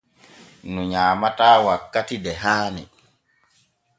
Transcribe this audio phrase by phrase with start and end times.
[0.71, 2.83] Ŋu nyaamataa wakkati de haani.